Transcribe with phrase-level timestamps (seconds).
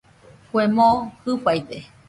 [0.51, 1.77] Kue moo Jɨfaide